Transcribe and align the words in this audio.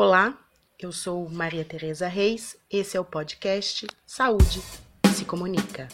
Olá, 0.00 0.38
eu 0.78 0.92
sou 0.92 1.28
Maria 1.28 1.64
Tereza 1.64 2.06
Reis, 2.06 2.56
esse 2.70 2.96
é 2.96 3.00
o 3.00 3.04
podcast 3.04 3.84
Saúde 4.06 4.62
se 5.12 5.24
Comunica. 5.24 5.88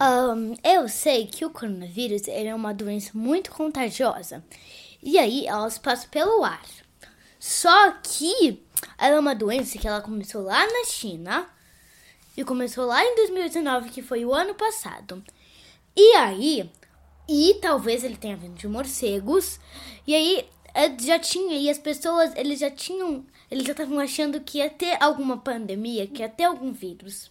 Um, 0.00 0.54
eu 0.64 0.88
sei 0.88 1.26
que 1.26 1.44
o 1.44 1.50
coronavírus 1.50 2.26
é 2.28 2.54
uma 2.54 2.72
doença 2.72 3.10
muito 3.12 3.50
contagiosa 3.50 4.42
e 5.04 5.18
aí 5.18 5.46
elas 5.46 5.76
passam 5.76 6.08
pelo 6.08 6.42
ar. 6.42 6.64
Só 7.38 7.92
que 8.02 8.62
ela 8.96 9.16
é 9.16 9.20
uma 9.20 9.34
doença 9.34 9.78
que 9.78 9.86
ela 9.86 10.00
começou 10.00 10.42
lá 10.42 10.66
na 10.66 10.86
China 10.86 11.46
e 12.34 12.42
começou 12.42 12.86
lá 12.86 13.04
em 13.04 13.14
2019, 13.16 13.90
que 13.90 14.00
foi 14.00 14.24
o 14.24 14.32
ano 14.32 14.54
passado. 14.54 15.22
E 15.94 16.16
aí, 16.16 16.70
e 17.28 17.58
talvez 17.60 18.02
ele 18.02 18.16
tenha 18.16 18.34
vindo 18.34 18.54
de 18.54 18.66
morcegos. 18.66 19.60
E 20.06 20.14
aí 20.14 20.48
é, 20.72 20.90
já 20.98 21.18
tinha 21.18 21.58
e 21.58 21.68
as 21.68 21.78
pessoas 21.78 22.32
eles 22.34 22.58
já 22.58 22.70
tinham, 22.70 23.24
eles 23.50 23.66
já 23.66 23.72
estavam 23.72 23.98
achando 23.98 24.40
que 24.40 24.58
ia 24.58 24.70
ter 24.70 24.96
alguma 25.02 25.36
pandemia, 25.36 26.06
que 26.06 26.22
ia 26.22 26.28
ter 26.30 26.44
algum 26.44 26.72
vírus. 26.72 27.30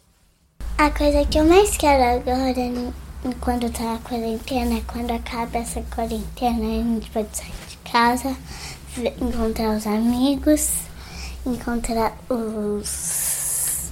A 0.77 0.91
coisa 0.91 1.25
que 1.25 1.39
eu 1.39 1.45
mais 1.45 1.75
quero 1.75 2.03
agora, 2.03 2.94
quando 3.41 3.71
tá 3.71 3.95
a 3.95 3.99
quarentena, 3.99 4.80
quando 4.91 5.11
acaba 5.11 5.58
essa 5.58 5.81
quarentena, 5.83 6.66
a 6.66 6.83
gente 6.83 7.09
pode 7.09 7.35
sair 7.35 7.72
casa, 7.91 8.35
encontrar 9.21 9.75
os 9.77 9.85
amigos, 9.87 10.83
encontrar 11.45 12.17
os 12.30 13.91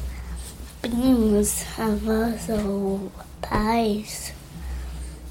primos, 0.82 1.64
avós 1.78 2.50
ou 2.50 3.12
pais, 3.42 4.34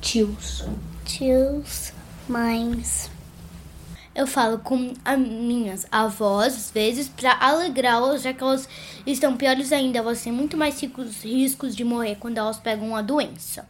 Tios. 0.00 0.64
tios, 1.04 1.92
mães. 2.28 3.10
Eu 4.14 4.26
falo 4.26 4.58
com 4.58 4.92
as 5.04 5.18
minhas 5.18 5.86
avós, 5.90 6.54
às 6.54 6.70
vezes, 6.70 7.08
para 7.08 7.32
alegrá-las, 7.38 8.22
já 8.22 8.32
que 8.32 8.42
elas 8.42 8.68
estão 9.06 9.36
piores 9.36 9.72
ainda. 9.72 9.98
Elas 9.98 10.22
têm 10.22 10.32
muito 10.32 10.56
mais 10.56 10.80
riscos, 10.80 11.22
riscos 11.22 11.76
de 11.76 11.84
morrer 11.84 12.16
quando 12.16 12.38
elas 12.38 12.58
pegam 12.58 12.88
uma 12.88 13.02
doença. 13.02 13.68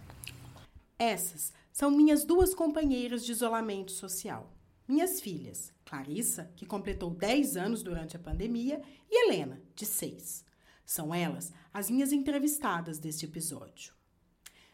Essas 0.99 1.53
são 1.73 1.91
minhas 1.91 2.25
duas 2.25 2.55
companheiras 2.55 3.25
de 3.25 3.33
isolamento 3.33 3.93
social. 3.93 4.47
Minhas 4.91 5.21
filhas, 5.21 5.73
Clarissa, 5.85 6.51
que 6.57 6.67
completou 6.67 7.11
10 7.11 7.57
anos 7.57 7.81
durante 7.81 8.17
a 8.17 8.19
pandemia, 8.19 8.83
e 9.09 9.25
Helena, 9.25 9.63
de 9.73 9.87
6. 9.87 10.45
São 10.85 11.15
elas 11.15 11.53
as 11.73 11.89
minhas 11.89 12.13
entrevistadas 12.13 12.99
deste 12.99 13.25
episódio. 13.25 13.95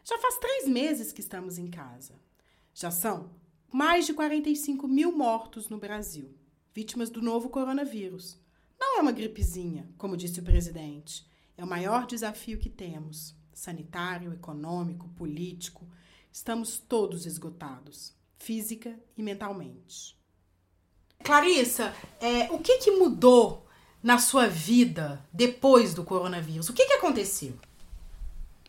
Já 0.03 0.17
faz 0.17 0.39
três 0.39 0.67
meses 0.67 1.12
que 1.12 1.20
estamos 1.20 1.59
em 1.59 1.67
casa. 1.67 2.14
Já 2.72 2.91
são 2.91 3.31
mais 3.70 4.06
de 4.06 4.14
45 4.14 4.89
mil 4.89 5.14
mortos 5.14 5.69
no 5.69 5.77
Brasil, 5.77 6.34
vítimas 6.72 7.11
do 7.11 7.20
novo 7.20 7.50
coronavírus. 7.50 8.41
Não 8.81 8.97
é 8.97 9.03
uma 9.03 9.12
gripezinha, 9.12 9.87
como 9.98 10.17
disse 10.17 10.41
o 10.41 10.44
presidente. 10.44 11.27
É 11.59 11.62
o 11.62 11.69
maior 11.69 12.06
desafio 12.06 12.59
que 12.59 12.70
temos 12.70 13.37
sanitário, 13.53 14.33
econômico, 14.33 15.11
político. 15.11 15.87
Estamos 16.33 16.78
todos 16.78 17.27
esgotados, 17.27 18.17
física 18.38 18.94
e 19.16 19.22
mentalmente. 19.22 20.16
Clarissa, 21.22 21.94
é, 22.20 22.50
o 22.52 22.58
que, 22.58 22.78
que 22.78 22.90
mudou 22.92 23.66
na 24.02 24.18
sua 24.18 24.46
vida 24.46 25.24
depois 25.32 25.94
do 25.94 26.04
coronavírus? 26.04 26.68
O 26.68 26.72
que, 26.72 26.86
que 26.86 26.92
aconteceu? 26.94 27.54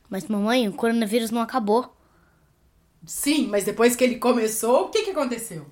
Mas, 0.10 0.26
mamãe, 0.28 0.68
o 0.68 0.74
coronavírus 0.74 1.32
não 1.32 1.42
acabou. 1.42 1.94
Sim, 3.06 3.48
mas 3.48 3.64
depois 3.64 3.96
que 3.96 4.04
ele 4.04 4.18
começou, 4.18 4.86
o 4.86 4.90
que, 4.90 5.04
que 5.04 5.12
aconteceu? 5.12 5.66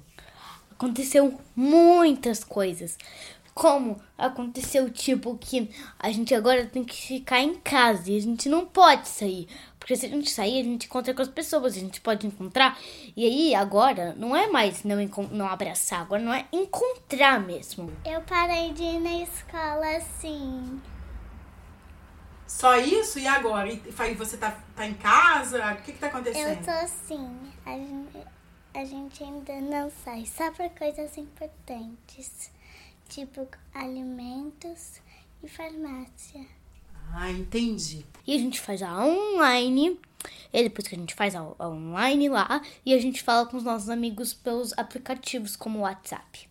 Aconteceu 0.71 1.39
muitas 1.55 2.43
coisas. 2.43 2.97
Como 3.55 4.01
aconteceu, 4.17 4.89
tipo, 4.91 5.37
que 5.37 5.71
a 5.97 6.11
gente 6.11 6.35
agora 6.35 6.65
tem 6.65 6.83
que 6.83 6.93
ficar 6.93 7.39
em 7.39 7.55
casa 7.55 8.11
e 8.11 8.17
a 8.17 8.21
gente 8.21 8.49
não 8.49 8.65
pode 8.65 9.07
sair. 9.07 9.47
Porque 9.79 9.95
se 9.95 10.05
a 10.05 10.09
gente 10.09 10.29
sair, 10.29 10.59
a 10.59 10.63
gente 10.63 10.87
encontra 10.87 11.13
com 11.13 11.21
as 11.21 11.29
pessoas, 11.29 11.77
a 11.77 11.79
gente 11.79 12.01
pode 12.01 12.27
encontrar. 12.27 12.77
E 13.15 13.23
aí, 13.25 13.55
agora, 13.55 14.13
não 14.17 14.35
é 14.35 14.47
mais 14.47 14.83
não, 14.83 14.97
não 15.31 15.47
abraçar, 15.47 16.01
agora 16.01 16.21
não 16.21 16.33
é 16.33 16.45
encontrar 16.51 17.39
mesmo. 17.39 17.93
Eu 18.03 18.19
parei 18.23 18.73
de 18.73 18.83
ir 18.83 18.99
na 18.99 19.23
escola 19.23 19.87
assim. 19.95 20.81
Só 22.45 22.77
isso? 22.77 23.19
E 23.19 23.25
agora? 23.27 23.71
E 23.71 23.81
e 23.81 24.13
você 24.15 24.35
tá, 24.35 24.51
tá 24.75 24.85
em 24.85 24.95
casa? 24.95 25.73
O 25.73 25.81
que, 25.81 25.93
que 25.93 25.99
tá 25.99 26.07
Eu 26.07 26.09
acontecendo? 26.09 26.65
tô 26.65 26.71
assim. 26.71 27.39
A 27.65 27.71
gente, 27.71 28.17
a 28.73 28.83
gente 28.83 29.23
ainda 29.23 29.61
não 29.61 29.89
sai, 30.03 30.25
só 30.25 30.51
para 30.51 30.69
coisas 30.69 31.17
importantes, 31.17 32.51
tipo 33.15 33.47
alimentos 33.73 34.99
e 35.41 35.47
farmácia. 35.47 36.45
Ah, 37.13 37.31
entendi. 37.31 38.05
E 38.27 38.35
a 38.35 38.37
gente 38.37 38.59
faz 38.59 38.83
a 38.83 39.05
online. 39.05 39.97
E 40.51 40.63
depois 40.63 40.85
que 40.85 40.95
a 40.95 40.97
gente 40.97 41.15
faz 41.15 41.33
a, 41.33 41.39
a 41.39 41.69
online 41.69 42.27
lá, 42.27 42.61
e 42.85 42.93
a 42.93 42.99
gente 42.99 43.23
fala 43.23 43.45
com 43.45 43.55
os 43.55 43.63
nossos 43.63 43.89
amigos 43.89 44.33
pelos 44.33 44.77
aplicativos 44.77 45.55
como 45.55 45.79
o 45.79 45.81
WhatsApp. 45.83 46.49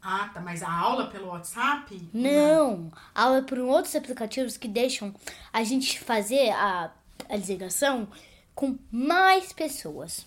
Ah, 0.00 0.30
tá. 0.32 0.40
Mas 0.40 0.62
a 0.62 0.70
aula 0.70 1.08
pelo 1.08 1.28
WhatsApp? 1.28 2.08
Não, 2.14 2.92
aula 3.12 3.42
por 3.42 3.58
outros 3.58 3.96
aplicativos 3.96 4.56
que 4.56 4.68
deixam 4.68 5.12
a 5.52 5.64
gente 5.64 5.98
fazer 5.98 6.50
a, 6.50 6.92
a 7.28 7.36
ligação 7.36 8.06
com 8.54 8.78
mais 8.92 9.52
pessoas. 9.52 10.24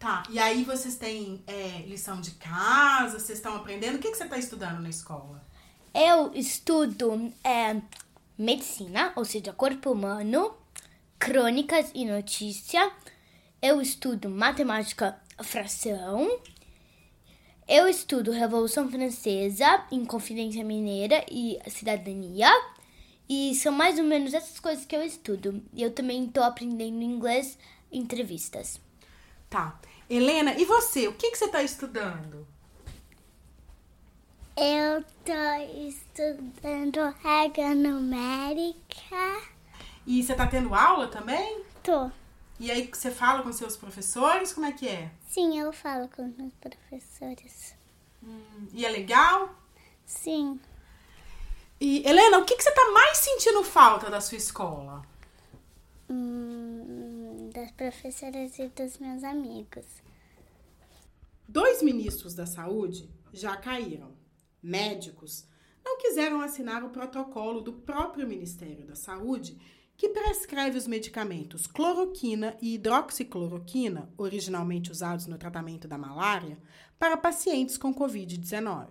Tá. 0.00 0.22
E 0.30 0.38
aí 0.38 0.64
vocês 0.64 0.96
têm 0.96 1.44
é, 1.46 1.82
lição 1.86 2.22
de 2.22 2.30
casa? 2.30 3.18
Vocês 3.18 3.36
estão 3.36 3.54
aprendendo? 3.54 3.96
O 3.96 3.98
que, 3.98 4.10
que 4.10 4.16
você 4.16 4.24
tá 4.24 4.38
estudando 4.38 4.80
na 4.80 4.88
escola? 4.88 5.44
Eu 5.92 6.32
estudo 6.32 7.30
é, 7.44 7.82
medicina, 8.38 9.12
ou 9.14 9.26
seja, 9.26 9.52
corpo 9.52 9.92
humano, 9.92 10.54
crônicas 11.18 11.90
e 11.94 12.06
notícia. 12.06 12.90
Eu 13.60 13.82
estudo 13.82 14.30
matemática, 14.30 15.20
fração. 15.42 16.40
Eu 17.68 17.86
estudo 17.86 18.30
Revolução 18.30 18.90
Francesa, 18.90 19.84
Inconfidência 19.92 20.64
Mineira 20.64 21.26
e 21.30 21.58
Cidadania. 21.68 22.50
E 23.28 23.54
são 23.54 23.70
mais 23.70 23.98
ou 23.98 24.04
menos 24.06 24.32
essas 24.32 24.58
coisas 24.58 24.86
que 24.86 24.96
eu 24.96 25.02
estudo. 25.02 25.62
E 25.74 25.82
eu 25.82 25.92
também 25.92 26.24
estou 26.24 26.42
aprendendo 26.42 27.02
inglês 27.02 27.58
entrevistas. 27.92 28.80
Tá. 29.50 29.76
Helena, 30.08 30.54
e 30.54 30.64
você? 30.64 31.08
O 31.08 31.12
que, 31.14 31.32
que 31.32 31.36
você 31.36 31.48
tá 31.48 31.60
estudando? 31.60 32.46
Eu 34.56 35.02
tô 35.24 35.88
estudando 35.88 37.12
regra 37.20 37.74
numérica. 37.74 39.42
E 40.06 40.22
você 40.22 40.36
tá 40.36 40.46
tendo 40.46 40.72
aula 40.72 41.08
também? 41.08 41.64
Tô. 41.82 42.08
E 42.60 42.70
aí 42.70 42.88
você 42.92 43.10
fala 43.10 43.42
com 43.42 43.52
seus 43.52 43.76
professores? 43.76 44.52
Como 44.52 44.66
é 44.66 44.72
que 44.72 44.86
é? 44.86 45.10
Sim, 45.28 45.58
eu 45.58 45.72
falo 45.72 46.08
com 46.08 46.28
os 46.28 46.36
meus 46.36 46.54
professores. 46.54 47.74
E 48.72 48.86
é 48.86 48.88
legal? 48.88 49.52
Sim. 50.06 50.60
E, 51.80 52.06
Helena, 52.08 52.38
o 52.38 52.44
que, 52.44 52.54
que 52.54 52.62
você 52.62 52.70
tá 52.70 52.90
mais 52.92 53.18
sentindo 53.18 53.64
falta 53.64 54.08
da 54.10 54.20
sua 54.20 54.38
escola? 54.38 55.02
Hum, 56.12 57.50
das 57.54 57.70
professoras 57.70 58.58
e 58.58 58.66
dos 58.66 58.98
meus 58.98 59.22
amigos. 59.22 59.86
Dois 61.48 61.82
ministros 61.82 62.34
da 62.34 62.46
saúde 62.46 63.08
já 63.32 63.56
caíram. 63.56 64.12
Médicos 64.60 65.46
não 65.84 65.98
quiseram 65.98 66.40
assinar 66.40 66.82
o 66.82 66.90
protocolo 66.90 67.60
do 67.60 67.72
próprio 67.72 68.26
Ministério 68.26 68.84
da 68.84 68.96
Saúde 68.96 69.56
que 69.96 70.08
prescreve 70.08 70.76
os 70.76 70.88
medicamentos 70.88 71.68
cloroquina 71.68 72.56
e 72.60 72.74
hidroxicloroquina, 72.74 74.12
originalmente 74.18 74.90
usados 74.90 75.26
no 75.26 75.38
tratamento 75.38 75.86
da 75.86 75.96
malária, 75.96 76.58
para 76.98 77.16
pacientes 77.16 77.78
com 77.78 77.94
Covid-19. 77.94 78.88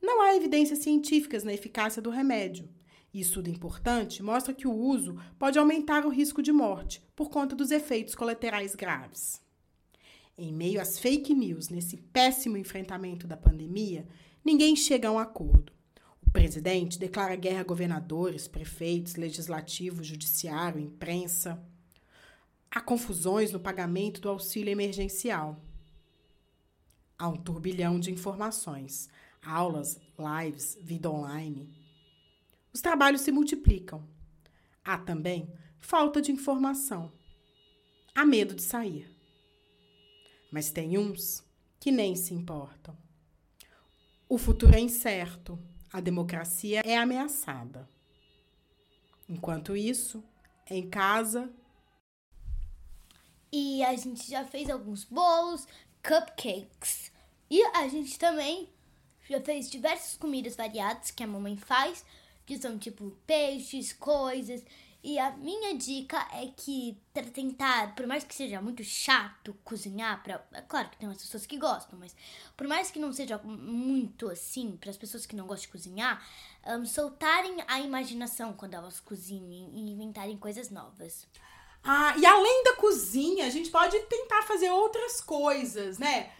Não 0.00 0.22
há 0.22 0.34
evidências 0.34 0.78
científicas 0.78 1.44
na 1.44 1.52
eficácia 1.52 2.00
do 2.00 2.08
remédio. 2.08 2.68
E 3.12 3.20
estudo 3.20 3.50
importante 3.50 4.22
mostra 4.22 4.54
que 4.54 4.66
o 4.66 4.72
uso 4.72 5.18
pode 5.38 5.58
aumentar 5.58 6.06
o 6.06 6.10
risco 6.10 6.42
de 6.42 6.50
morte 6.50 7.02
por 7.14 7.28
conta 7.28 7.54
dos 7.54 7.70
efeitos 7.70 8.14
colaterais 8.14 8.74
graves. 8.74 9.40
Em 10.36 10.50
meio 10.50 10.80
às 10.80 10.98
fake 10.98 11.34
news 11.34 11.68
nesse 11.68 11.98
péssimo 11.98 12.56
enfrentamento 12.56 13.26
da 13.26 13.36
pandemia, 13.36 14.06
ninguém 14.42 14.74
chega 14.74 15.08
a 15.08 15.12
um 15.12 15.18
acordo. 15.18 15.72
O 16.26 16.30
presidente 16.30 16.98
declara 16.98 17.36
guerra 17.36 17.60
a 17.60 17.64
governadores, 17.64 18.48
prefeitos, 18.48 19.16
legislativo, 19.16 20.02
judiciário, 20.02 20.80
imprensa. 20.80 21.62
Há 22.70 22.80
confusões 22.80 23.52
no 23.52 23.60
pagamento 23.60 24.22
do 24.22 24.30
auxílio 24.30 24.72
emergencial. 24.72 25.60
Há 27.18 27.28
um 27.28 27.36
turbilhão 27.36 28.00
de 28.00 28.10
informações, 28.10 29.10
aulas, 29.44 30.00
lives, 30.18 30.78
vida 30.80 31.10
online. 31.10 31.68
Os 32.72 32.80
trabalhos 32.80 33.20
se 33.20 33.30
multiplicam. 33.30 34.08
Há 34.84 34.98
também 34.98 35.52
falta 35.78 36.22
de 36.22 36.32
informação. 36.32 37.12
Há 38.14 38.24
medo 38.24 38.54
de 38.54 38.62
sair. 38.62 39.10
Mas 40.50 40.70
tem 40.70 40.98
uns 40.98 41.44
que 41.78 41.90
nem 41.90 42.14
se 42.14 42.34
importam. 42.34 42.96
O 44.28 44.38
futuro 44.38 44.74
é 44.74 44.80
incerto, 44.80 45.58
a 45.92 46.00
democracia 46.00 46.80
é 46.84 46.96
ameaçada. 46.96 47.88
Enquanto 49.28 49.76
isso, 49.76 50.24
em 50.70 50.88
casa. 50.88 51.52
E 53.52 53.82
a 53.84 53.94
gente 53.96 54.30
já 54.30 54.44
fez 54.44 54.70
alguns 54.70 55.04
bolos, 55.04 55.66
cupcakes. 56.02 57.12
E 57.50 57.62
a 57.76 57.86
gente 57.88 58.18
também 58.18 58.68
já 59.28 59.40
fez 59.40 59.70
diversas 59.70 60.16
comidas 60.16 60.56
variadas 60.56 61.10
que 61.10 61.22
a 61.22 61.26
mamãe 61.26 61.56
faz, 61.56 62.04
que 62.46 62.58
são 62.58 62.78
tipo 62.78 63.16
peixes, 63.26 63.92
coisas. 63.92 64.62
E 65.04 65.18
a 65.18 65.32
minha 65.32 65.76
dica 65.76 66.16
é 66.32 66.46
que 66.56 66.96
para 67.12 67.24
tentar, 67.24 67.92
por 67.96 68.06
mais 68.06 68.22
que 68.22 68.32
seja 68.32 68.60
muito 68.60 68.84
chato 68.84 69.52
cozinhar, 69.64 70.22
pra, 70.22 70.44
é 70.52 70.60
claro 70.60 70.88
que 70.90 70.96
tem 70.96 71.08
umas 71.08 71.20
pessoas 71.20 71.44
que 71.44 71.58
gostam, 71.58 71.98
mas 71.98 72.14
por 72.56 72.68
mais 72.68 72.88
que 72.88 73.00
não 73.00 73.12
seja 73.12 73.36
muito 73.38 74.28
assim, 74.28 74.76
para 74.76 74.90
as 74.90 74.96
pessoas 74.96 75.26
que 75.26 75.34
não 75.34 75.46
gostam 75.48 75.66
de 75.66 75.72
cozinhar, 75.72 76.24
um, 76.64 76.86
soltarem 76.86 77.56
a 77.66 77.80
imaginação 77.80 78.52
quando 78.52 78.74
elas 78.74 79.00
cozinhem 79.00 79.72
e 79.74 79.90
inventarem 79.90 80.36
coisas 80.36 80.70
novas. 80.70 81.26
Ah, 81.82 82.14
e 82.16 82.24
além 82.24 82.62
da 82.62 82.76
cozinha, 82.76 83.46
a 83.46 83.50
gente 83.50 83.70
pode 83.70 83.98
tentar 84.02 84.42
fazer 84.42 84.70
outras 84.70 85.20
coisas, 85.20 85.98
né? 85.98 86.30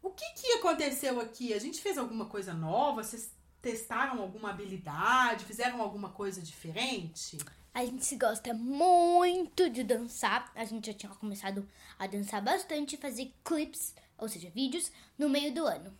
O 0.00 0.10
que 0.10 0.24
que 0.34 0.52
aconteceu 0.52 1.20
aqui? 1.20 1.52
A 1.52 1.58
gente 1.58 1.80
fez 1.80 1.98
alguma 1.98 2.26
coisa 2.26 2.54
nova? 2.54 3.02
Vocês 3.02 3.32
testaram 3.62 4.20
alguma 4.20 4.50
habilidade? 4.50 5.44
Fizeram 5.44 5.80
alguma 5.80 6.10
coisa 6.10 6.42
diferente? 6.42 7.38
A 7.72 7.84
gente 7.86 8.16
gosta 8.16 8.52
muito 8.52 9.70
de 9.70 9.82
dançar. 9.82 10.50
A 10.54 10.64
gente 10.64 10.88
já 10.88 10.92
tinha 10.92 11.12
começado 11.14 11.66
a 11.98 12.06
dançar 12.06 12.42
bastante 12.42 12.96
e 12.96 12.98
fazer 12.98 13.32
clips, 13.42 13.94
ou 14.18 14.28
seja, 14.28 14.50
vídeos, 14.50 14.90
no 15.16 15.28
meio 15.28 15.54
do 15.54 15.64
ano. 15.64 15.96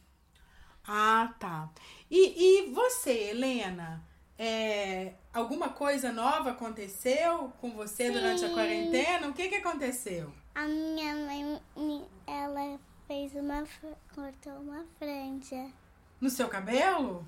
Ah, 0.87 1.32
tá. 1.38 1.70
E, 2.11 2.67
e 2.67 2.70
você, 2.73 3.31
Helena? 3.31 4.05
É, 4.37 5.14
alguma 5.32 5.69
coisa 5.69 6.11
nova 6.11 6.50
aconteceu 6.50 7.53
com 7.61 7.70
você 7.70 8.09
Sim. 8.09 8.12
durante 8.12 8.44
a 8.44 8.50
quarentena? 8.50 9.29
O 9.29 9.32
que, 9.32 9.49
que 9.49 9.55
aconteceu? 9.55 10.32
A 10.55 10.67
minha 10.67 11.14
mãe, 11.14 11.61
ela 12.26 12.79
fez 13.06 13.32
uma, 13.35 13.64
cortou 14.14 14.53
uma 14.55 14.85
franja. 14.99 15.70
No 16.20 16.29
seu 16.29 16.49
cabelo? 16.49 17.25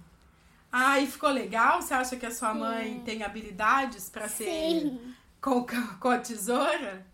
Ah, 0.77 0.99
e 0.99 1.07
ficou 1.07 1.31
legal? 1.31 1.81
Você 1.81 1.95
acha 1.95 2.17
que 2.17 2.27
a 2.27 2.33
sua 2.33 2.53
mãe 2.53 3.01
tem 3.05 3.23
habilidades 3.23 4.11
para 4.11 4.29
ser 4.29 4.99
com, 5.41 5.65
com 6.01 6.09
a 6.09 6.19
tesoura? 6.19 7.07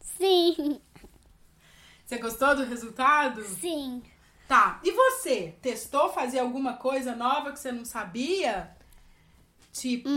Sim, 0.00 0.78
Você 2.04 2.18
gostou 2.18 2.54
do 2.54 2.64
resultado? 2.64 3.42
sim. 3.42 4.02
Tá. 4.46 4.80
E 4.84 4.92
você? 4.92 5.54
Testou 5.62 6.12
fazer 6.12 6.40
alguma 6.40 6.74
coisa 6.74 7.16
nova 7.16 7.52
que 7.52 7.58
você 7.58 7.72
não 7.72 7.86
sabia? 7.86 8.76
Tipo, 9.72 10.10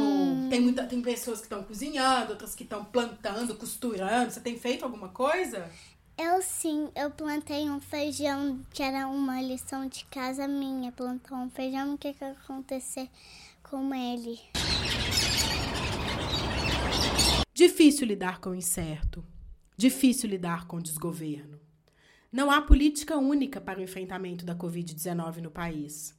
tem, 0.50 0.60
muita, 0.60 0.86
tem 0.86 1.02
pessoas 1.02 1.40
que 1.40 1.46
estão 1.46 1.64
cozinhando, 1.64 2.34
outras 2.34 2.54
que 2.54 2.64
estão 2.64 2.84
plantando, 2.84 3.56
costurando. 3.56 4.30
Você 4.30 4.42
tem 4.42 4.60
feito 4.60 4.84
alguma 4.84 5.08
coisa? 5.08 5.72
Eu 6.22 6.42
sim, 6.42 6.90
eu 6.98 7.10
plantei 7.10 7.70
um 7.70 7.80
feijão 7.80 8.60
que 8.74 8.84
era 8.84 9.08
uma 9.08 9.42
lição 9.42 9.88
de 9.88 10.04
casa 10.04 10.50
minha. 10.50 10.92
Plantou 10.92 11.38
um 11.38 11.50
feijão, 11.50 11.94
o 11.94 11.98
que 11.98 12.12
que 12.12 12.26
acontecer 12.26 13.10
com 13.64 13.96
ele? 13.96 14.38
Difícil 17.54 18.06
lidar 18.06 18.42
com 18.42 18.50
o 18.50 18.56
incerto. 18.56 19.24
Difícil 19.78 20.30
lidar 20.30 20.68
com 20.68 20.76
o 20.76 20.82
desgoverno. 20.82 21.58
Não 22.30 22.52
há 22.52 22.62
política 22.62 23.16
única 23.16 23.62
para 23.62 23.80
o 23.80 23.82
enfrentamento 23.82 24.44
da 24.44 24.54
Covid-19 24.54 25.38
no 25.38 25.50
país. 25.50 26.14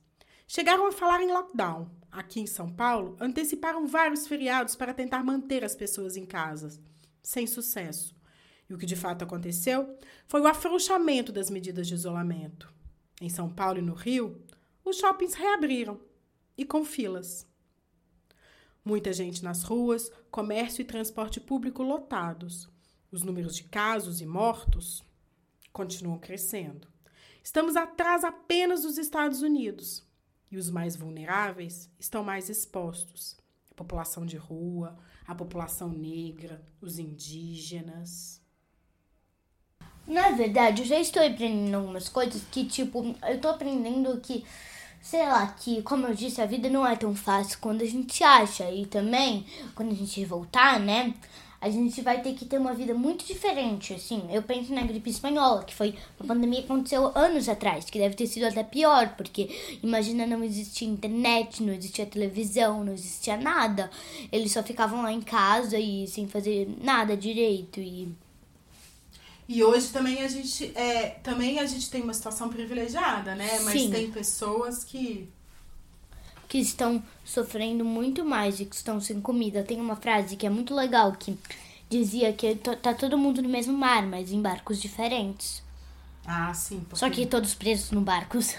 Chegaram 0.49 0.87
a 0.87 0.93
falar 0.93 1.20
em 1.20 1.31
lockdown. 1.31 1.91
Aqui 2.11 2.41
em 2.41 2.47
São 2.47 2.73
Paulo, 2.73 3.19
anteciparam 3.20 3.87
vários 3.87 4.26
feriados 4.26 4.75
para 4.75 4.94
tentar 4.94 5.23
manter 5.23 5.62
as 5.62 5.75
pessoas 5.75 6.17
em 6.17 6.25
casa, 6.25 6.81
sem 7.23 7.47
sucesso. 7.47 8.19
E 8.70 8.75
o 8.75 8.78
que 8.78 8.87
de 8.87 8.94
fato 8.94 9.25
aconteceu 9.25 9.99
foi 10.28 10.40
o 10.40 10.46
afrouxamento 10.46 11.32
das 11.32 11.50
medidas 11.50 11.88
de 11.88 11.94
isolamento. 11.94 12.72
Em 13.20 13.28
São 13.28 13.50
Paulo 13.52 13.81
e 13.81 13.82
no 13.82 13.94
Rio, 13.94 14.40
os 14.84 14.99
shoppings 14.99 15.34
reabriram 15.34 16.00
e 16.56 16.64
com 16.64 16.84
filas. 16.84 17.44
Muita 18.84 19.12
gente 19.12 19.43
nas 19.43 19.64
ruas, 19.64 20.11
comércio 20.31 20.82
e 20.82 20.84
transporte 20.84 21.40
público 21.40 21.82
lotados. 21.82 22.69
Os 23.11 23.25
números 23.25 23.56
de 23.56 23.64
casos 23.64 24.20
e 24.20 24.26
mortos 24.26 25.05
continuam 25.73 26.16
crescendo. 26.16 26.87
Estamos 27.43 27.75
atrás 27.75 28.23
apenas 28.23 28.82
dos 28.82 28.99
Estados 28.99 29.43
Unidos. 29.43 30.06
E 30.49 30.56
os 30.56 30.70
mais 30.70 30.94
vulneráveis 30.94 31.90
estão 31.99 32.23
mais 32.23 32.49
expostos. 32.49 33.37
A 33.70 33.75
população 33.75 34.25
de 34.25 34.37
rua, 34.37 34.96
a 35.26 35.34
população 35.34 35.88
negra, 35.88 36.64
os 36.81 37.00
indígenas. 37.00 38.39
Na 40.10 40.30
verdade, 40.32 40.82
eu 40.82 40.88
já 40.88 40.98
estou 40.98 41.24
aprendendo 41.24 41.76
algumas 41.76 42.08
coisas 42.08 42.42
que, 42.50 42.64
tipo, 42.64 43.14
eu 43.28 43.40
tô 43.40 43.46
aprendendo 43.46 44.20
que, 44.20 44.44
sei 45.00 45.24
lá, 45.24 45.46
que, 45.46 45.82
como 45.82 46.04
eu 46.08 46.14
disse, 46.16 46.42
a 46.42 46.46
vida 46.46 46.68
não 46.68 46.84
é 46.84 46.96
tão 46.96 47.14
fácil 47.14 47.56
quando 47.60 47.82
a 47.82 47.86
gente 47.86 48.24
acha. 48.24 48.68
E 48.72 48.86
também, 48.86 49.46
quando 49.72 49.92
a 49.92 49.94
gente 49.94 50.24
voltar, 50.24 50.80
né, 50.80 51.14
a 51.60 51.70
gente 51.70 52.02
vai 52.02 52.20
ter 52.22 52.34
que 52.34 52.44
ter 52.44 52.58
uma 52.58 52.74
vida 52.74 52.92
muito 52.92 53.24
diferente, 53.24 53.94
assim. 53.94 54.26
Eu 54.32 54.42
penso 54.42 54.74
na 54.74 54.82
gripe 54.82 55.10
espanhola, 55.10 55.62
que 55.62 55.76
foi 55.76 55.94
uma 56.18 56.34
pandemia 56.34 56.62
que 56.62 56.72
aconteceu 56.72 57.12
anos 57.14 57.48
atrás, 57.48 57.84
que 57.84 58.00
deve 58.00 58.16
ter 58.16 58.26
sido 58.26 58.46
até 58.46 58.64
pior, 58.64 59.14
porque 59.16 59.78
imagina 59.80 60.26
não 60.26 60.42
existia 60.42 60.88
internet, 60.88 61.62
não 61.62 61.72
existia 61.72 62.04
televisão, 62.04 62.82
não 62.82 62.94
existia 62.94 63.36
nada. 63.36 63.88
Eles 64.32 64.50
só 64.50 64.60
ficavam 64.60 65.02
lá 65.02 65.12
em 65.12 65.22
casa 65.22 65.78
e 65.78 66.08
sem 66.08 66.26
fazer 66.26 66.68
nada 66.82 67.16
direito 67.16 67.78
e... 67.78 68.08
E 69.52 69.64
hoje 69.64 69.88
também 69.88 70.23
a 70.23 70.29
gente 70.29 70.70
é, 70.76 71.08
também 71.25 71.58
a 71.58 71.67
gente 71.67 71.91
tem 71.91 72.02
uma 72.02 72.14
situação 72.14 72.49
privilegiada, 72.49 73.35
né? 73.35 73.58
Mas 73.64 73.81
Sim. 73.81 73.91
tem 73.91 74.08
pessoas 74.08 74.85
que 74.85 75.29
que 76.49 76.59
estão 76.59 77.02
sofrendo 77.25 77.85
muito 77.85 78.25
mais 78.25 78.61
e 78.61 78.64
que 78.64 78.76
estão 78.76 79.00
sem 79.00 79.21
comida. 79.21 79.64
Tem 79.64 79.80
uma 79.80 79.97
frase 79.97 80.37
que 80.37 80.47
é 80.47 80.50
muito 80.50 80.73
legal 80.73 81.11
que 81.14 81.37
dizia 81.88 82.33
que 82.33 82.54
tá 82.54 82.95
todo 82.95 83.19
mundo 83.19 83.42
no 83.42 83.49
mesmo 83.49 83.76
mar, 83.76 84.07
mas 84.07 84.30
em 84.30 84.40
barcos 84.40 84.80
diferentes. 84.80 85.64
ah, 86.25 86.54
sim, 86.54 86.78
porque... 86.88 86.97
Só 86.97 87.11
que 87.11 87.26
todos 87.26 87.52
presos 87.52 87.90
no 87.90 88.02
barcos. 88.02 88.54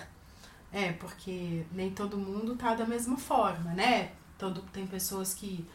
É, 0.74 0.92
porque 0.92 1.64
nem 1.72 1.92
todo 1.92 2.18
mundo 2.18 2.58
tá 2.58 2.76
da 2.76 2.86
mesma 2.86 3.16
forma, 3.16 3.74
né? 3.74 4.12
Todo, 4.38 4.62
tem 4.74 4.86
pessoas 4.86 5.34
que 5.34 5.66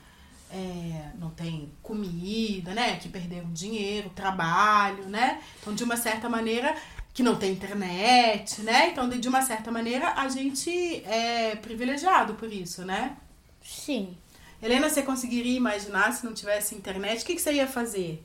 é, 0.51 1.11
não 1.19 1.31
tem 1.31 1.73
comida, 1.83 2.73
né? 2.75 2.97
Que 2.97 3.09
perderam 3.09 3.53
dinheiro, 3.53 4.11
trabalho, 4.11 5.05
né? 5.09 5.43
Então, 5.61 5.75
de 5.75 5.85
uma 5.85 5.97
certa 5.97 6.29
maneira, 6.29 6.75
que 7.13 7.23
não 7.23 7.37
tem 7.37 7.53
internet, 7.53 8.61
né? 8.63 8.91
Então, 8.91 9.09
de 9.09 9.29
uma 9.29 9.43
certa 9.43 9.71
maneira, 9.71 10.13
a 10.15 10.29
gente 10.29 10.71
é 11.05 11.57
privilegiado 11.57 12.35
por 12.35 12.53
isso, 12.53 12.85
né? 12.85 13.17
Sim. 13.63 14.17
Helena, 14.63 14.89
você 14.89 15.03
conseguiria 15.03 15.57
imaginar 15.57 16.13
se 16.13 16.25
não 16.25 16.33
tivesse 16.33 16.75
internet? 16.75 17.23
O 17.23 17.27
que, 17.27 17.35
que 17.35 17.41
você 17.41 17.53
ia 17.53 17.67
fazer? 17.67 18.23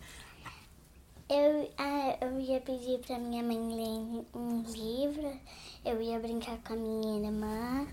Eu, 1.30 1.72
ah, 1.78 2.18
eu 2.20 2.40
ia 2.42 2.60
pedir 2.60 3.00
pra 3.00 3.18
minha 3.18 3.42
mãe 3.42 3.58
ler 3.58 4.26
um 4.36 4.64
livro, 4.64 5.32
eu 5.86 6.02
ia 6.02 6.20
brincar 6.20 6.58
com 6.58 6.74
a 6.74 6.76
minha 6.76 7.26
irmã, 7.26 7.88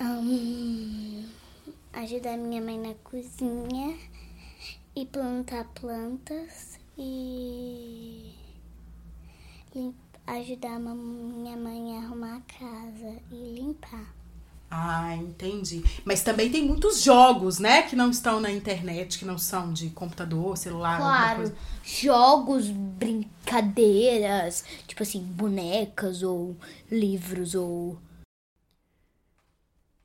ahn, 0.00 1.26
ajudar 1.94 2.36
minha 2.36 2.60
mãe 2.60 2.78
na 2.78 2.94
cozinha 2.94 3.96
e 4.96 5.06
plantar 5.06 5.64
plantas 5.74 6.78
e 6.96 8.32
ajudar 10.26 10.78
minha 10.78 11.56
mãe 11.56 11.96
a 11.96 12.00
arrumar 12.02 12.36
a 12.36 12.40
casa 12.58 13.20
e 13.30 13.54
limpar. 13.60 14.14
Ah, 14.70 15.14
entendi. 15.14 15.84
Mas 16.04 16.22
também 16.22 16.50
tem 16.50 16.64
muitos 16.66 17.00
jogos, 17.02 17.60
né? 17.60 17.82
Que 17.82 17.94
não 17.94 18.10
estão 18.10 18.40
na 18.40 18.50
internet, 18.50 19.18
que 19.18 19.24
não 19.24 19.38
são 19.38 19.72
de 19.72 19.90
computador, 19.90 20.56
celular, 20.56 20.98
Claro, 20.98 21.36
coisa. 21.36 21.56
jogos, 21.84 22.68
brincadeiras, 22.70 24.64
tipo 24.88 25.02
assim, 25.04 25.20
bonecas 25.20 26.24
ou 26.24 26.56
livros 26.90 27.54
ou 27.54 27.98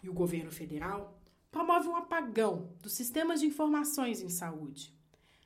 E 0.04 0.10
o 0.10 0.14
governo 0.14 0.52
federal 0.52 1.19
promove 1.52 1.88
um 1.88 1.96
apagão 1.96 2.70
dos 2.82 2.94
sistemas 2.94 3.40
de 3.40 3.48
informações 3.48 4.22
em 4.22 4.30
saúde. 4.30 4.94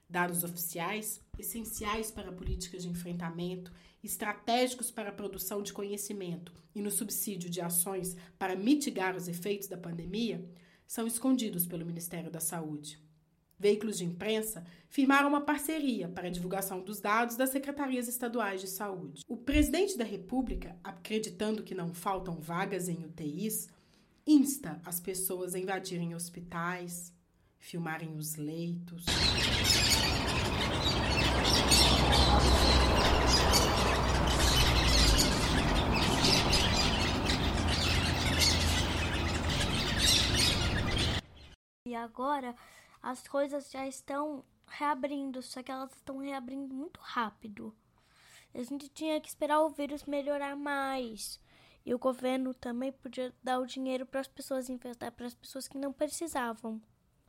Dados 0.10 0.44
oficiais, 0.44 1.22
essenciais 1.40 2.12
para 2.12 2.32
políticas 2.32 2.84
de 2.84 2.90
enfrentamento 2.90 3.72
estratégicos 4.04 4.92
para 4.92 5.10
a 5.10 5.14
produção 5.14 5.64
de 5.64 5.72
conhecimento 5.72 6.54
e 6.76 6.82
no 6.82 6.92
subsídio 6.92 7.50
de 7.50 7.62
ações 7.62 8.18
para 8.38 8.56
mitigar 8.56 9.16
os 9.16 9.28
efeitos 9.28 9.68
da 9.68 9.78
pandemia, 9.78 10.46
são 10.86 11.08
escondidos 11.08 11.66
pelo 11.66 11.86
Ministério 11.86 12.30
da 12.30 12.42
Saúde. 12.42 13.02
Veículos 13.58 13.98
de 13.98 14.04
imprensa 14.04 14.66
firmaram 14.90 15.30
uma 15.30 15.40
parceria 15.40 16.10
para 16.10 16.28
a 16.28 16.32
divulgação 16.32 16.82
dos 16.82 17.00
dados 17.00 17.38
das 17.38 17.50
secretarias 17.50 18.10
estaduais 18.10 18.60
de 18.60 18.68
saúde. 18.68 19.24
O 19.28 19.38
presidente 19.38 19.98
da 19.98 20.04
República, 20.04 20.78
acreditando 20.84 21.64
que 21.64 21.74
não 21.74 21.94
faltam 21.94 22.42
vagas 22.42 22.90
em 22.90 23.06
UTIs, 23.06 23.70
insta 24.26 24.80
as 24.86 25.00
pessoas 25.00 25.54
a 25.54 25.60
invadirem 25.60 26.16
hospitais, 26.16 27.14
filmarem 27.60 28.16
os 28.16 28.36
leitos. 28.36 29.06
E 41.86 41.96
agora 41.96 42.56
as 43.02 43.28
coisas 43.28 43.70
já 43.70 43.86
estão 43.86 44.44
reabrindo, 44.66 45.42
só 45.42 45.62
que 45.62 45.72
elas 45.72 45.94
estão 45.94 46.18
reabrindo 46.18 46.74
muito 46.74 47.00
rápido. 47.02 47.76
A 48.54 48.64
gente 48.64 48.88
tinha 48.90 49.20
que 49.20 49.28
esperar 49.28 49.62
o 49.62 49.70
vírus 49.70 50.06
melhorar 50.06 50.56
mais. 50.56 51.40
E 51.86 51.94
o 51.94 52.00
governo 52.00 52.54
também 52.54 52.92
podia 52.92 53.34
dar 53.44 53.60
o 53.60 53.66
dinheiro 53.66 54.06
para 54.06 54.22
as 54.22 54.28
pessoas 54.28 54.70
emprestar 54.70 55.12
para 55.12 55.28
as 55.28 55.34
pessoas 55.34 55.68
que 55.68 55.78
não 55.78 55.92
precisavam. 55.92 56.82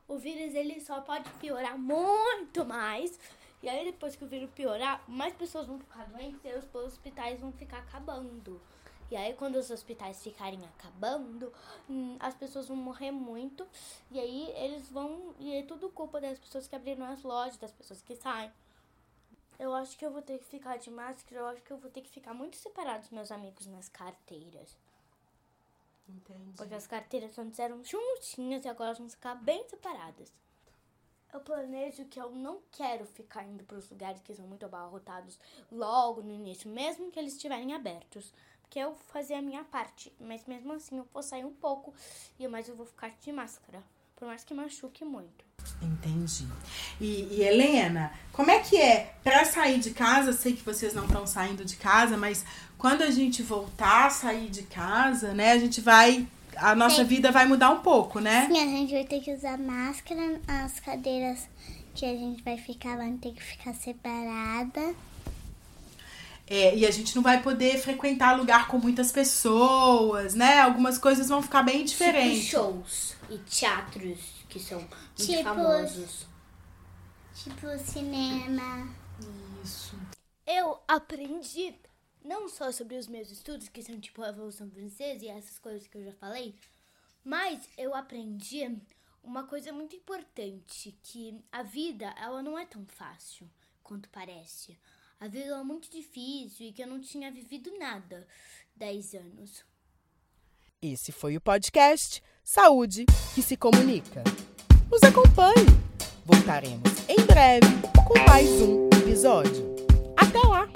O 0.07 0.17
vírus 0.19 0.55
ele 0.55 0.81
só 0.81 1.01
pode 1.01 1.29
piorar 1.35 1.79
muito 1.79 2.65
mais. 2.65 3.19
E 3.63 3.69
aí 3.69 3.85
depois 3.85 4.15
que 4.15 4.25
o 4.25 4.29
vírus 4.29 4.51
piorar, 4.51 5.03
mais 5.09 5.35
pessoas 5.35 5.67
vão 5.67 5.79
ficar 5.79 6.05
doentes 6.05 6.41
e 6.45 6.55
os 6.55 6.75
hospitais 6.75 7.41
vão 7.41 7.51
ficar 7.53 7.79
acabando. 7.79 8.61
E 9.11 9.17
aí, 9.17 9.35
quando 9.35 9.57
os 9.57 9.71
hospitais 9.71 10.23
ficarem 10.23 10.65
acabando, 10.65 11.53
hum, 11.89 12.17
as 12.19 12.35
pessoas 12.35 12.67
vão 12.67 12.77
morrer 12.77 13.11
muito. 13.11 13.67
E 14.11 14.19
aí, 14.19 14.53
eles 14.57 14.89
vão. 14.89 15.35
E 15.39 15.55
é 15.55 15.63
tudo 15.63 15.91
culpa 15.91 16.21
das 16.21 16.39
pessoas 16.39 16.67
que 16.67 16.75
abriram 16.75 17.05
as 17.05 17.23
lojas, 17.23 17.57
das 17.57 17.71
pessoas 17.71 18.03
que 18.03 18.17
saem. 18.17 18.51
Eu 19.59 19.75
acho 19.75 19.97
que 19.97 20.05
eu 20.05 20.11
vou 20.11 20.23
ter 20.23 20.39
que 20.39 20.45
ficar 20.45 20.77
de 20.79 20.91
máscara. 20.91 21.41
Eu 21.41 21.47
acho 21.47 21.63
que 21.63 21.73
eu 21.73 21.79
vou 21.79 21.91
ter 21.91 22.01
que 22.01 22.11
ficar 22.11 22.35
muito 22.35 22.57
separado 22.57 23.01
dos 23.01 23.11
meus 23.11 23.31
amigos 23.31 23.67
nas 23.67 23.89
carteiras. 23.89 24.77
Entendi. 26.09 26.57
Porque 26.57 26.75
as 26.75 26.87
carteiras 26.87 27.39
antes 27.39 27.59
eram 27.59 27.83
juntinhas 27.85 28.65
e 28.65 28.69
agora 28.69 28.91
elas 28.91 28.99
vão 28.99 29.09
ficar 29.09 29.35
bem 29.37 29.67
separadas. 29.69 30.33
Eu 31.33 31.41
planejo 31.41 32.05
que 32.05 32.21
eu 32.21 32.31
não 32.31 32.61
quero 32.71 33.05
ficar 33.07 33.45
indo 33.45 33.65
para 33.65 33.79
os 33.79 33.89
lugares 33.91 34.21
que 34.21 34.35
são 34.35 34.47
muito 34.47 34.67
abarrotados 34.67 35.39
logo 35.73 36.23
no 36.23 36.31
início, 36.31 36.71
mesmo 36.71 37.11
que 37.11 37.19
eles 37.19 37.33
estiverem 37.33 37.75
abertos 37.75 38.33
que 38.71 38.79
eu 38.79 38.95
fazer 38.95 39.35
a 39.35 39.43
minha 39.43 39.65
parte. 39.65 40.13
Mas 40.19 40.45
mesmo 40.47 40.73
assim 40.73 40.99
eu 40.99 41.09
vou 41.13 41.23
sair 41.23 41.45
um 41.45 41.55
pouco, 41.55 41.95
e 42.39 42.47
mas 42.47 42.69
eu 42.69 42.77
vou 42.77 42.87
ficar 42.87 43.11
de 43.11 43.33
máscara. 43.33 43.83
Por 44.25 44.29
mais 44.29 44.43
que 44.43 44.55
machuque 44.55 45.05
muito. 45.05 45.45
Entendi. 45.83 46.47
E, 46.99 47.29
e 47.31 47.43
Helena, 47.43 48.11
como 48.33 48.51
é 48.51 48.59
que 48.59 48.75
é 48.81 49.13
para 49.23 49.45
sair 49.45 49.79
de 49.79 49.91
casa? 49.91 50.33
Sei 50.33 50.55
que 50.55 50.63
vocês 50.63 50.95
não 50.95 51.05
estão 51.05 51.27
saindo 51.27 51.63
de 51.63 51.77
casa, 51.77 52.17
mas 52.17 52.43
quando 52.79 53.03
a 53.03 53.11
gente 53.11 53.43
voltar 53.43 54.07
a 54.07 54.11
sair 54.11 54.49
de 54.49 54.63
casa, 54.63 55.35
né, 55.35 55.53
a 55.53 55.59
gente 55.59 55.83
vai 55.83 56.27
a 56.57 56.75
nossa 56.75 57.03
Sim. 57.03 57.05
vida 57.05 57.31
vai 57.31 57.45
mudar 57.45 57.69
um 57.69 57.81
pouco, 57.81 58.19
né? 58.19 58.47
Sim, 58.47 58.63
a 58.63 58.67
gente 58.67 58.95
vai 58.95 59.05
ter 59.05 59.21
que 59.21 59.31
usar 59.31 59.59
máscara, 59.59 60.41
as 60.49 60.81
cadeiras 60.81 61.47
que 61.95 62.07
a 62.07 62.17
gente 62.17 62.43
vai 62.43 62.57
ficar 62.57 62.97
vão 62.97 63.19
ter 63.19 63.35
que 63.35 63.43
ficar 63.43 63.75
separada. 63.75 64.95
É, 66.47 66.77
e 66.77 66.87
a 66.87 66.91
gente 66.91 67.17
não 67.17 67.23
vai 67.23 67.43
poder 67.43 67.79
frequentar 67.79 68.37
lugar 68.37 68.69
com 68.69 68.79
muitas 68.79 69.11
pessoas, 69.11 70.35
né? 70.35 70.61
Algumas 70.61 70.99
coisas 70.99 71.29
vão 71.29 71.43
ficar 71.43 71.63
bem 71.63 71.85
diferentes. 71.85 72.45
Tipo 72.45 72.51
shows 72.51 73.17
e 73.31 73.39
teatros 73.39 74.45
que 74.49 74.61
são 74.61 74.79
muito 74.79 74.93
tipo, 75.17 75.43
famosos. 75.43 76.27
Tipo 77.35 77.79
cinema. 77.79 78.95
Isso. 79.65 79.99
Eu 80.47 80.79
aprendi 80.87 81.75
não 82.23 82.49
só 82.49 82.71
sobre 82.71 82.97
os 82.97 83.09
meus 83.09 83.31
estudos, 83.31 83.69
que 83.69 83.83
são 83.83 83.99
tipo 83.99 84.23
a 84.23 84.27
Revolução 84.27 84.71
Francesa 84.71 85.25
e 85.25 85.29
essas 85.29 85.59
coisas 85.59 85.87
que 85.87 85.97
eu 85.97 86.05
já 86.05 86.13
falei, 86.13 86.55
mas 87.25 87.69
eu 87.77 87.95
aprendi 87.95 88.79
uma 89.23 89.45
coisa 89.45 89.73
muito 89.73 89.97
importante, 89.97 90.97
que 91.03 91.43
a 91.51 91.63
vida, 91.63 92.15
ela 92.19 92.43
não 92.43 92.59
é 92.59 92.67
tão 92.67 92.85
fácil 92.87 93.51
quanto 93.83 94.09
parece 94.11 94.79
a 95.25 95.29
vida 95.29 95.47
era 95.47 95.65
muito 95.65 95.91
difícil 95.91 96.67
e 96.67 96.73
que 96.73 96.83
eu 96.83 96.87
não 96.87 97.01
tinha 97.01 97.33
vivido 97.33 97.73
nada 97.79 98.27
10 98.77 99.15
anos. 99.15 99.65
Esse 100.83 101.13
foi 101.13 101.35
o 101.35 101.41
podcast 101.41 102.23
Saúde 102.43 103.07
que 103.35 103.41
se 103.41 103.57
comunica. 103.57 104.23
Nos 104.91 105.03
acompanhe. 105.03 105.65
Voltaremos 106.27 107.09
em 107.09 107.25
breve 107.25 107.67
com 108.07 108.19
mais 108.29 108.51
um 108.61 108.91
episódio. 109.01 109.75
Até 110.15 110.41
lá! 110.41 110.74